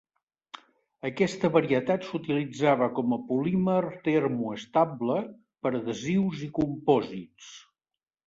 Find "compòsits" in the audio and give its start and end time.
6.61-7.55